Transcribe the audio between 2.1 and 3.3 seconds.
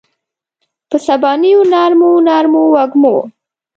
نرمو وږمو